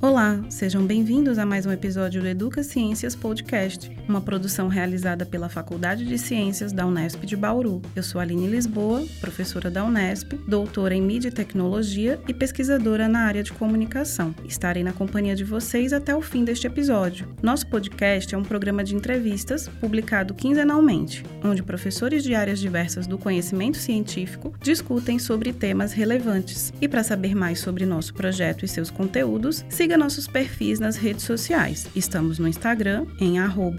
Olá, 0.00 0.40
sejam 0.48 0.86
bem-vindos 0.86 1.38
a 1.38 1.44
mais 1.44 1.66
um 1.66 1.72
episódio 1.72 2.20
do 2.20 2.28
Educa 2.28 2.62
Ciências 2.62 3.16
Podcast, 3.16 3.90
uma 4.08 4.20
produção 4.20 4.68
realizada 4.68 5.26
pela 5.26 5.48
Faculdade 5.48 6.04
de 6.04 6.16
Ciências 6.16 6.72
da 6.72 6.86
Unesp 6.86 7.26
de 7.26 7.34
Bauru. 7.34 7.82
Eu 7.96 8.04
sou 8.04 8.20
Aline 8.20 8.46
Lisboa, 8.46 9.04
professora 9.20 9.68
da 9.68 9.84
Unesp, 9.84 10.34
doutora 10.46 10.94
em 10.94 11.02
Mídia 11.02 11.30
e 11.30 11.32
Tecnologia 11.32 12.20
e 12.28 12.32
pesquisadora 12.32 13.08
na 13.08 13.22
área 13.22 13.42
de 13.42 13.52
comunicação. 13.52 14.32
Estarei 14.44 14.84
na 14.84 14.92
companhia 14.92 15.34
de 15.34 15.42
vocês 15.42 15.92
até 15.92 16.14
o 16.14 16.22
fim 16.22 16.44
deste 16.44 16.68
episódio. 16.68 17.26
Nosso 17.42 17.66
podcast 17.66 18.32
é 18.32 18.38
um 18.38 18.44
programa 18.44 18.84
de 18.84 18.94
entrevistas 18.94 19.66
publicado 19.80 20.32
quinzenalmente, 20.32 21.24
onde 21.42 21.60
professores 21.60 22.22
de 22.22 22.36
áreas 22.36 22.60
diversas 22.60 23.08
do 23.08 23.18
conhecimento 23.18 23.78
científico 23.78 24.54
discutem 24.62 25.18
sobre 25.18 25.52
temas 25.52 25.92
relevantes. 25.92 26.72
E 26.80 26.86
para 26.86 27.02
saber 27.02 27.34
mais 27.34 27.58
sobre 27.58 27.84
nosso 27.84 28.14
projeto 28.14 28.64
e 28.64 28.68
seus 28.68 28.92
conteúdos, 28.92 29.64
siga 29.68 29.87
nossos 29.96 30.26
perfis 30.26 30.78
nas 30.78 30.96
redes 30.96 31.24
sociais. 31.24 31.86
Estamos 31.94 32.38
no 32.38 32.48
Instagram, 32.48 33.06
em 33.20 33.38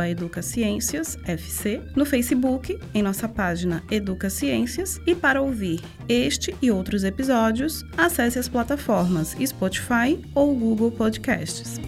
educaciênciasfc, 0.09 1.81
no 1.95 2.05
Facebook, 2.05 2.79
em 2.93 3.03
nossa 3.03 3.27
página 3.27 3.83
Educa 3.91 4.29
Ciências, 4.29 4.99
e 5.05 5.13
para 5.13 5.41
ouvir 5.41 5.81
este 6.07 6.55
e 6.61 6.71
outros 6.71 7.03
episódios, 7.03 7.85
acesse 7.97 8.39
as 8.39 8.47
plataformas 8.47 9.35
Spotify 9.45 10.19
ou 10.33 10.55
Google 10.55 10.91
Podcasts. 10.91 11.79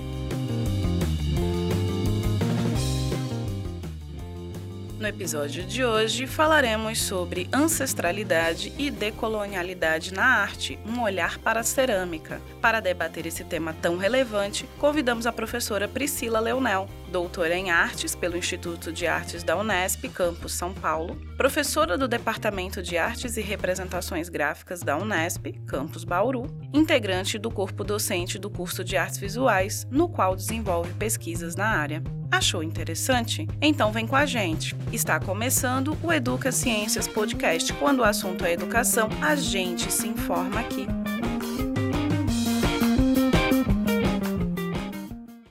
Episódio 5.11 5.63
de 5.63 5.83
hoje 5.83 6.25
falaremos 6.25 7.01
sobre 7.01 7.47
ancestralidade 7.53 8.73
e 8.77 8.89
decolonialidade 8.89 10.13
na 10.13 10.25
arte, 10.25 10.79
um 10.85 11.02
olhar 11.02 11.38
para 11.38 11.59
a 11.59 11.63
cerâmica. 11.63 12.41
Para 12.61 12.79
debater 12.79 13.25
esse 13.25 13.43
tema 13.43 13.73
tão 13.73 13.97
relevante, 13.97 14.66
convidamos 14.79 15.27
a 15.27 15.31
professora 15.31 15.88
Priscila 15.88 16.39
Leonel, 16.39 16.89
doutora 17.11 17.55
em 17.55 17.69
artes 17.69 18.16
pelo 18.16 18.38
Instituto 18.38 18.91
de 18.91 19.05
Artes 19.05 19.44
da 19.44 19.58
Unesp, 19.58 20.08
campus 20.09 20.53
São 20.53 20.73
Paulo, 20.73 21.16
professora 21.38 21.97
do 21.97 22.08
Departamento 22.08 22.81
de 22.81 22.97
Artes 22.97 23.36
e 23.36 23.41
Representações 23.41 24.30
Gráficas 24.30 24.80
da 24.80 24.97
Unesp, 24.97 25.47
campus 25.67 26.05
Bauru, 26.05 26.47
integrante 26.73 27.38
do 27.38 27.52
corpo 27.52 27.83
docente 27.83 28.39
do 28.39 28.49
curso 28.49 28.83
de 28.83 28.95
Artes 28.95 29.17
Visuais, 29.17 29.86
no 29.91 30.08
qual 30.08 30.36
desenvolve 30.36 30.93
pesquisas 30.93 31.55
na 31.55 31.67
área. 31.67 32.02
Achou 32.31 32.63
interessante? 32.63 33.45
Então 33.61 33.91
vem 33.91 34.07
com 34.07 34.15
a 34.15 34.25
gente. 34.25 34.73
Está 34.93 35.19
começando 35.19 35.97
o 36.01 36.13
Educa 36.13 36.49
Ciências 36.49 37.05
Podcast. 37.05 37.73
Quando 37.73 37.99
o 37.99 38.03
assunto 38.05 38.45
é 38.45 38.53
educação, 38.53 39.09
a 39.21 39.35
gente 39.35 39.91
se 39.91 40.07
informa 40.07 40.61
aqui. 40.61 40.87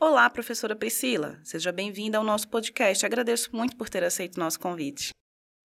Olá, 0.00 0.30
professora 0.30 0.74
Priscila. 0.74 1.38
Seja 1.44 1.70
bem-vinda 1.70 2.16
ao 2.16 2.24
nosso 2.24 2.48
podcast. 2.48 3.04
Agradeço 3.04 3.54
muito 3.54 3.76
por 3.76 3.90
ter 3.90 4.02
aceito 4.02 4.38
o 4.38 4.40
nosso 4.40 4.58
convite. 4.58 5.10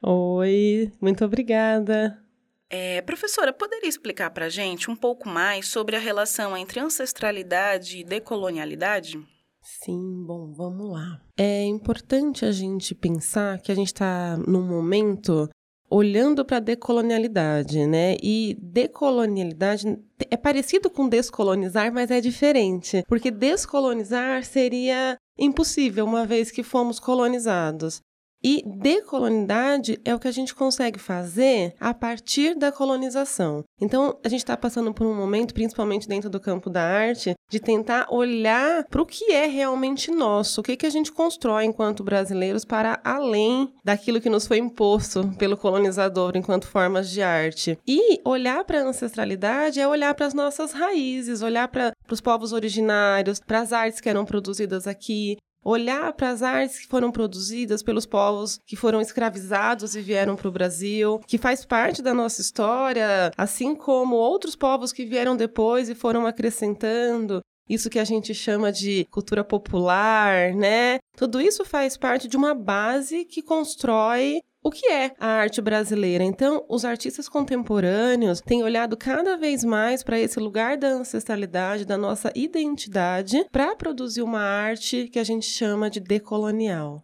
Oi, 0.03 0.91
muito 0.99 1.23
obrigada. 1.23 2.21
É, 2.69 3.01
professora, 3.01 3.53
poderia 3.53 3.87
explicar 3.87 4.31
para 4.31 4.47
a 4.47 4.49
gente 4.49 4.91
um 4.91 4.95
pouco 4.97 5.29
mais 5.29 5.69
sobre 5.69 5.95
a 5.95 5.99
relação 5.99 6.57
entre 6.57 6.81
ancestralidade 6.81 7.99
e 7.99 8.03
decolonialidade? 8.03 9.17
Sim, 9.65 10.23
bom, 10.23 10.53
vamos 10.53 10.91
lá. 10.91 11.19
É 11.35 11.65
importante 11.65 12.45
a 12.45 12.51
gente 12.51 12.93
pensar 12.93 13.59
que 13.59 13.71
a 13.71 13.75
gente 13.75 13.87
está 13.87 14.37
num 14.47 14.61
momento 14.61 15.49
olhando 15.89 16.45
para 16.45 16.57
a 16.57 16.59
decolonialidade, 16.59 17.87
né? 17.87 18.15
E 18.21 18.55
decolonialidade 18.61 19.97
é 20.29 20.37
parecido 20.37 20.87
com 20.87 21.09
descolonizar, 21.09 21.91
mas 21.91 22.11
é 22.11 22.21
diferente, 22.21 23.03
porque 23.07 23.31
descolonizar 23.31 24.43
seria 24.43 25.17
impossível 25.37 26.05
uma 26.05 26.27
vez 26.27 26.51
que 26.51 26.61
fomos 26.61 26.99
colonizados. 26.99 28.01
E 28.47 28.61
decolonidade 28.63 29.99
é 30.05 30.13
o 30.13 30.19
que 30.19 30.27
a 30.27 30.31
gente 30.31 30.53
consegue 30.53 30.99
fazer 30.99 31.73
a 31.79 31.95
partir 31.95 32.53
da 32.53 32.71
colonização. 32.71 33.63
Então, 33.81 34.19
a 34.23 34.29
gente 34.29 34.41
está 34.41 34.55
passando 34.55 34.93
por 34.93 35.07
um 35.07 35.15
momento, 35.15 35.51
principalmente 35.51 36.07
dentro 36.07 36.29
do 36.29 36.39
campo 36.39 36.69
da 36.69 36.83
arte, 36.83 37.33
de 37.49 37.59
tentar 37.59 38.05
olhar 38.11 38.85
para 38.85 39.01
o 39.01 39.05
que 39.05 39.31
é 39.31 39.47
realmente 39.47 40.11
nosso, 40.11 40.61
o 40.61 40.63
que, 40.63 40.77
que 40.77 40.85
a 40.85 40.91
gente 40.91 41.11
constrói 41.11 41.65
enquanto 41.65 42.03
brasileiros 42.03 42.63
para 42.63 43.01
além 43.03 43.73
daquilo 43.83 44.21
que 44.21 44.29
nos 44.29 44.45
foi 44.45 44.59
imposto 44.59 45.27
pelo 45.39 45.57
colonizador 45.57 46.33
enquanto 46.35 46.67
formas 46.67 47.09
de 47.09 47.23
arte. 47.23 47.79
E 47.87 48.21
olhar 48.23 48.63
para 48.63 48.79
a 48.79 48.83
ancestralidade 48.83 49.79
é 49.79 49.87
olhar 49.87 50.13
para 50.13 50.27
as 50.27 50.35
nossas 50.35 50.71
raízes, 50.71 51.41
olhar 51.41 51.67
para 51.67 51.93
os 52.11 52.21
povos 52.21 52.53
originários, 52.53 53.39
para 53.39 53.61
as 53.61 53.73
artes 53.73 53.99
que 53.99 54.09
eram 54.09 54.23
produzidas 54.23 54.85
aqui, 54.85 55.35
olhar 55.65 56.13
para 56.13 56.29
as 56.29 56.43
artes 56.43 56.79
que 56.79 56.87
foram 56.87 57.11
produzidas 57.11 57.81
pelos 57.81 58.05
povos 58.05 58.59
que 58.65 58.75
foram 58.75 59.01
escravizados 59.01 59.95
e 59.95 60.01
vieram 60.01 60.35
para 60.35 60.47
o 60.47 60.51
Brasil, 60.51 61.19
que 61.27 61.39
faz 61.39 61.65
parte 61.65 62.03
da 62.03 62.13
nossa 62.13 62.39
história, 62.39 63.31
assim 63.35 63.73
como 63.73 64.15
outros 64.15 64.55
povos 64.55 64.93
que 64.93 65.03
vieram 65.03 65.35
depois 65.35 65.89
e 65.89 65.95
foram 65.95 66.27
acrescentando. 66.27 67.41
Isso 67.67 67.89
que 67.89 67.97
a 67.97 68.03
gente 68.03 68.31
chama 68.33 68.71
de 68.71 69.05
cultura 69.09 69.43
popular, 69.43 70.53
né? 70.53 70.99
Tudo 71.17 71.41
isso 71.41 71.65
faz 71.65 71.97
parte 71.97 72.27
de 72.27 72.37
uma 72.37 72.53
base 72.53 73.25
que 73.25 73.41
constrói 73.41 74.41
o 74.65 74.71
que 74.71 74.87
é 74.87 75.11
a 75.19 75.27
arte 75.27 75.61
brasileira. 75.61 76.23
Então, 76.23 76.65
os 76.67 76.83
artistas 76.83 77.29
contemporâneos 77.29 78.41
têm 78.41 78.63
olhado 78.63 78.97
cada 78.97 79.37
vez 79.37 79.63
mais 79.63 80.01
para 80.01 80.19
esse 80.19 80.39
lugar 80.39 80.75
da 80.75 80.87
ancestralidade, 80.87 81.85
da 81.85 81.95
nossa 81.95 82.31
identidade, 82.35 83.45
para 83.51 83.75
produzir 83.75 84.23
uma 84.23 84.41
arte 84.41 85.07
que 85.07 85.19
a 85.19 85.23
gente 85.23 85.45
chama 85.45 85.87
de 85.87 85.99
decolonial. 85.99 87.03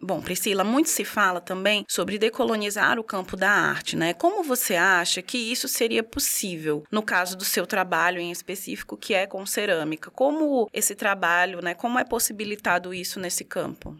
Bom, 0.00 0.20
Priscila, 0.20 0.62
muito 0.62 0.90
se 0.90 1.02
fala 1.02 1.40
também 1.40 1.84
sobre 1.88 2.18
decolonizar 2.18 2.98
o 3.00 3.04
campo 3.04 3.38
da 3.38 3.50
arte, 3.50 3.96
né? 3.96 4.12
Como 4.12 4.44
você 4.44 4.76
acha 4.76 5.22
que 5.22 5.38
isso 5.38 5.66
seria 5.66 6.02
possível 6.02 6.84
no 6.92 7.02
caso 7.02 7.36
do 7.36 7.44
seu 7.44 7.66
trabalho 7.66 8.20
em 8.20 8.30
específico, 8.30 8.98
que 8.98 9.14
é 9.14 9.26
com 9.26 9.44
cerâmica? 9.46 10.10
Como 10.10 10.68
esse 10.74 10.94
trabalho, 10.94 11.62
né? 11.62 11.74
Como 11.74 11.98
é 11.98 12.04
possibilitado 12.04 12.92
isso 12.92 13.18
nesse 13.18 13.44
campo? 13.44 13.96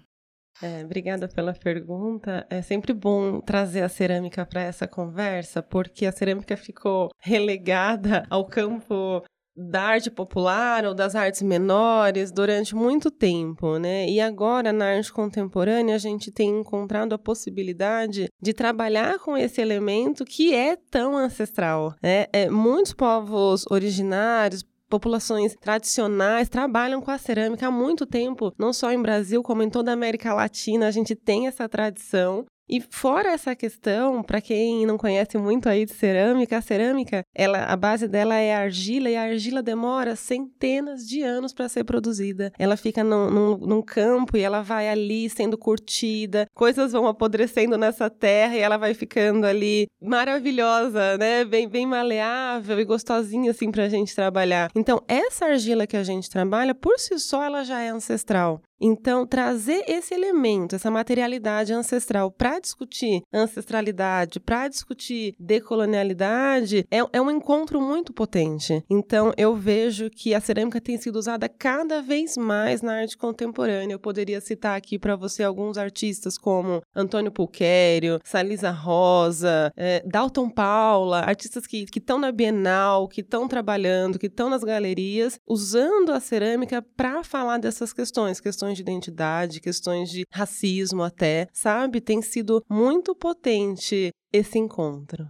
É, 0.63 0.85
obrigada 0.85 1.29
pela 1.29 1.55
pergunta. 1.55 2.47
É 2.51 2.61
sempre 2.63 2.93
bom 2.93 3.41
trazer 3.41 3.83
a 3.83 3.89
cerâmica 3.89 4.45
para 4.45 4.63
essa 4.63 4.89
conversa, 4.89 5.63
porque 5.63 6.05
a 6.07 6.13
cerâmica 6.13 6.57
ficou 6.57 7.11
relegada 7.19 8.25
ao 8.29 8.45
campo 8.45 9.23
da 9.59 9.83
arte 9.83 10.09
popular 10.09 10.85
ou 10.85 10.95
das 10.95 11.17
artes 11.17 11.43
menores 11.43 12.31
durante 12.31 12.77
muito 12.77 13.11
tempo, 13.11 13.77
né? 13.77 14.09
E 14.09 14.21
agora 14.21 14.73
na 14.73 14.87
arte 14.87 15.13
contemporânea 15.13 15.97
a 15.97 15.99
gente 15.99 16.31
tem 16.31 16.61
encontrado 16.61 17.13
a 17.13 17.19
possibilidade 17.19 18.29
de 18.41 18.53
trabalhar 18.53 19.19
com 19.19 19.37
esse 19.37 19.61
elemento 19.61 20.25
que 20.25 20.55
é 20.55 20.77
tão 20.77 21.17
ancestral, 21.17 21.95
né? 22.01 22.27
É, 22.33 22.49
muitos 22.49 22.93
povos 22.93 23.65
originários 23.69 24.65
populações 24.89 25.55
tradicionais 25.61 26.49
trabalham 26.49 27.01
com 27.01 27.11
a 27.11 27.19
cerâmica 27.19 27.67
há 27.67 27.71
muito 27.71 28.07
tempo, 28.07 28.53
não 28.59 28.73
só 28.73 28.91
em 28.91 29.01
Brasil, 29.01 29.43
como 29.43 29.63
em 29.63 29.71
toda 29.71 29.91
a 29.91 29.95
América 29.95 30.35
Latina, 30.35 30.87
a 30.87 30.91
gente 30.91 31.15
tem 31.15 31.47
essa 31.47 31.69
tradição. 31.69 32.45
E 32.69 32.81
fora 32.81 33.31
essa 33.31 33.57
questão, 33.57 34.23
para 34.23 34.41
quem 34.41 34.85
não 34.85 34.99
conhece 34.99 35.39
muito 35.39 35.69
aí 35.69 35.87
de 35.87 35.95
cerâmica, 35.95 36.59
a 36.59 36.61
cerâmica, 36.61 37.25
ela, 37.35 37.65
a 37.65 37.77
base 37.77 38.07
dela 38.07 38.35
é 38.35 38.55
argila 38.55 39.09
e 39.09 39.17
a 39.17 39.23
argila 39.23 39.63
demora 39.63 40.15
centenas 40.15 41.07
de 41.07 41.23
anos 41.23 41.55
para 41.55 41.69
ser 41.69 41.85
produzida. 41.85 42.53
Ela 42.59 42.77
fica 42.77 43.03
num, 43.03 43.31
num, 43.31 43.57
num, 43.57 43.83
campo 43.83 44.37
e 44.37 44.43
ela 44.43 44.61
vai 44.61 44.89
ali 44.89 45.31
sendo 45.31 45.57
curtida, 45.57 46.47
coisas 46.55 46.93
vão 46.93 47.07
apodrecendo 47.07 47.79
nessa 47.79 48.11
terra 48.11 48.55
e 48.55 48.61
ela 48.61 48.77
vai 48.77 48.93
ficando 48.93 49.47
ali 49.47 49.89
maravilhosa, 50.03 51.17
né? 51.17 51.45
Bem, 51.45 51.67
bem 51.69 51.87
maleável 51.87 52.79
e 52.79 52.85
gostosinha 52.85 53.51
assim 53.51 53.71
para 53.71 53.85
a 53.85 53.89
gente 53.89 54.15
trabalhar. 54.15 54.71
Então, 54.75 55.03
essa 55.09 55.47
argila 55.47 55.87
que 55.87 55.97
a 55.97 56.05
gente 56.05 56.29
trabalha, 56.29 56.75
por 56.75 56.99
si 56.99 57.19
só, 57.19 57.43
ela 57.43 57.65
já 57.65 57.81
é 57.81 57.89
ancestral. 57.89 58.61
Então, 58.81 59.27
trazer 59.27 59.85
esse 59.89 60.15
elemento, 60.15 60.77
essa 60.77 60.91
materialidade 60.91 61.73
ancestral 61.73 62.31
para 62.31 62.58
discutir 62.61 63.23
ancestralidade, 63.33 64.39
para 64.39 64.69
discutir 64.69 65.35
decolonialidade, 65.39 66.87
é, 66.91 66.99
é, 67.13 67.21
um 67.21 67.31
encontro 67.31 67.81
muito 67.81 68.13
potente. 68.13 68.85
Então, 68.89 69.33
eu 69.37 69.55
vejo 69.57 70.11
que 70.11 70.35
a 70.35 70.41
cerâmica 70.41 70.81
tem 70.81 70.97
sido 70.97 71.17
usada 71.17 71.49
cada 71.49 72.01
vez 72.01 72.37
mais 72.37 72.83
na 72.83 73.01
arte 73.01 73.17
contemporânea. 73.17 73.95
Eu 73.95 73.99
poderia 73.99 74.41
citar 74.41 74.77
aqui 74.77 74.99
para 74.99 75.17
você 75.17 75.43
alguns 75.43 75.77
artistas 75.77 76.39
como 76.39 76.83
Antônio 76.95 77.33
Pulquério, 77.33 78.21
Salisa 78.25 78.71
Rosa, 78.71 79.73
é, 79.77 80.03
Dalton 80.07 80.51
Paula, 80.51 81.21
artistas 81.21 81.67
que 81.67 81.87
estão 81.97 82.19
na 82.19 82.31
Bienal, 82.31 83.09
que 83.09 83.23
estão 83.23 83.49
trabalhando, 83.49 84.19
que 84.19 84.27
estão 84.27 84.51
nas 84.51 84.63
galerias, 84.63 85.39
usando 85.47 86.13
a 86.13 86.21
cerâmica 86.21 86.85
para 86.97 87.25
falar 87.25 87.59
dessas 87.59 87.93
questões, 87.93 88.41
questões 88.41 88.59
questões 88.59 88.77
de 88.77 88.83
identidade, 88.83 89.61
questões 89.61 90.11
de 90.11 90.27
racismo 90.31 91.03
até, 91.03 91.49
sabe? 91.53 92.01
Tem 92.01 92.21
sido 92.21 92.48
muito 92.69 93.15
potente 93.15 94.11
esse 94.33 94.59
encontro. 94.59 95.29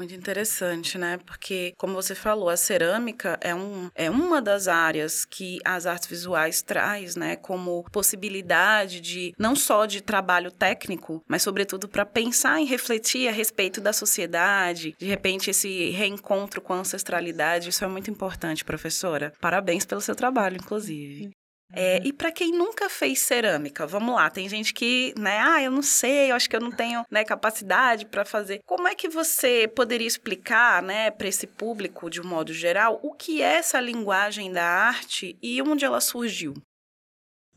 Muito 0.00 0.14
interessante, 0.14 0.96
né? 0.96 1.18
Porque, 1.26 1.74
como 1.76 1.92
você 1.92 2.14
falou, 2.14 2.48
a 2.48 2.56
cerâmica 2.56 3.38
é, 3.38 3.54
um, 3.54 3.90
é 3.94 4.08
uma 4.08 4.40
das 4.40 4.66
áreas 4.66 5.26
que 5.26 5.58
as 5.62 5.84
artes 5.84 6.08
visuais 6.08 6.62
traz, 6.62 7.16
né? 7.16 7.36
Como 7.36 7.84
possibilidade 7.92 8.98
de, 8.98 9.34
não 9.38 9.54
só 9.54 9.84
de 9.84 10.00
trabalho 10.00 10.50
técnico, 10.50 11.22
mas 11.28 11.42
sobretudo 11.42 11.86
para 11.86 12.06
pensar 12.06 12.62
e 12.62 12.64
refletir 12.64 13.28
a 13.28 13.32
respeito 13.32 13.78
da 13.78 13.92
sociedade, 13.92 14.94
de 14.98 15.04
repente 15.04 15.50
esse 15.50 15.90
reencontro 15.90 16.62
com 16.62 16.72
a 16.72 16.78
ancestralidade, 16.78 17.68
isso 17.68 17.84
é 17.84 17.88
muito 17.88 18.10
importante, 18.10 18.64
professora. 18.64 19.34
Parabéns 19.38 19.84
pelo 19.84 20.00
seu 20.00 20.14
trabalho, 20.14 20.56
inclusive. 20.56 21.30
É, 21.72 21.96
uhum. 21.96 22.00
e 22.06 22.12
para 22.12 22.32
quem 22.32 22.52
nunca 22.52 22.88
fez 22.88 23.20
cerâmica, 23.20 23.86
vamos 23.86 24.14
lá, 24.14 24.28
tem 24.28 24.48
gente 24.48 24.74
que, 24.74 25.14
né, 25.16 25.38
ah, 25.38 25.62
eu 25.62 25.70
não 25.70 25.82
sei, 25.82 26.30
eu 26.30 26.36
acho 26.36 26.48
que 26.48 26.56
eu 26.56 26.60
não 26.60 26.70
tenho, 26.72 27.04
né, 27.10 27.24
capacidade 27.24 28.06
para 28.06 28.24
fazer. 28.24 28.60
Como 28.66 28.88
é 28.88 28.94
que 28.94 29.08
você 29.08 29.68
poderia 29.68 30.06
explicar, 30.06 30.82
né, 30.82 31.10
para 31.10 31.28
esse 31.28 31.46
público 31.46 32.10
de 32.10 32.20
um 32.20 32.24
modo 32.24 32.52
geral, 32.52 32.98
o 33.02 33.12
que 33.12 33.42
é 33.42 33.56
essa 33.56 33.80
linguagem 33.80 34.52
da 34.52 34.64
arte 34.64 35.36
e 35.42 35.62
onde 35.62 35.84
ela 35.84 36.00
surgiu? 36.00 36.54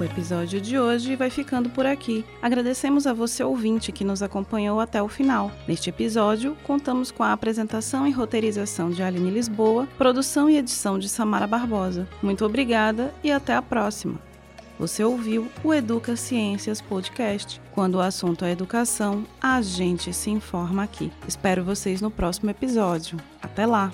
O 0.00 0.04
episódio 0.04 0.60
de 0.60 0.78
hoje 0.78 1.16
vai 1.16 1.28
ficando 1.28 1.68
por 1.70 1.84
aqui. 1.84 2.24
Agradecemos 2.40 3.06
a 3.06 3.12
você 3.12 3.42
ouvinte 3.42 3.92
que 3.92 4.04
nos 4.04 4.22
acompanhou 4.22 4.80
até 4.80 5.02
o 5.02 5.08
final. 5.08 5.50
Neste 5.66 5.90
episódio, 5.90 6.56
contamos 6.64 7.10
com 7.10 7.22
a 7.22 7.32
apresentação 7.32 8.06
e 8.06 8.12
roteirização 8.12 8.90
de 8.90 9.02
Aline 9.02 9.30
Lisboa, 9.30 9.88
produção 9.98 10.48
e 10.48 10.56
edição 10.56 10.98
de 10.98 11.08
Samara 11.08 11.46
Barbosa. 11.46 12.08
Muito 12.22 12.44
obrigada 12.44 13.12
e 13.22 13.30
até 13.30 13.54
a 13.54 13.62
próxima. 13.62 14.20
Você 14.78 15.02
ouviu 15.02 15.48
o 15.64 15.74
Educa 15.74 16.14
Ciências 16.14 16.80
Podcast. 16.80 17.60
Quando 17.72 17.96
o 17.96 18.00
assunto 18.00 18.44
é 18.44 18.52
educação, 18.52 19.24
a 19.40 19.60
gente 19.60 20.12
se 20.12 20.30
informa 20.30 20.84
aqui. 20.84 21.10
Espero 21.26 21.64
vocês 21.64 22.00
no 22.00 22.10
próximo 22.10 22.50
episódio. 22.50 23.18
Até 23.42 23.66
lá! 23.66 23.90